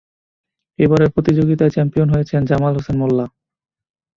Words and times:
এবারের 0.79 1.13
প্রতিযোগিতায় 1.15 1.73
চ্যাম্পিয়ন 1.75 2.07
হয়েছেন 2.11 2.41
জামাল 2.49 2.73
হোসেন 2.77 2.95
মোল্লা। 3.01 3.25